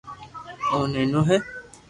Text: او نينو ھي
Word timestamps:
او 0.73 0.81
نينو 0.93 1.21
ھي 1.27 1.37